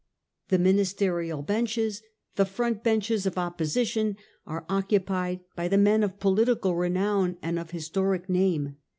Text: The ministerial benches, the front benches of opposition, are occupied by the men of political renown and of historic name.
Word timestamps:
The 0.47 0.57
ministerial 0.57 1.43
benches, 1.43 2.01
the 2.35 2.47
front 2.47 2.83
benches 2.83 3.27
of 3.27 3.37
opposition, 3.37 4.17
are 4.47 4.65
occupied 4.67 5.41
by 5.55 5.67
the 5.67 5.77
men 5.77 6.01
of 6.01 6.19
political 6.19 6.75
renown 6.75 7.37
and 7.43 7.59
of 7.59 7.69
historic 7.69 8.27
name. 8.27 8.77